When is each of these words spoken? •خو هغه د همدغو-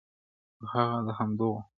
•خو 0.67 0.67
هغه 0.73 0.97
د 1.05 1.07
همدغو- 1.17 1.55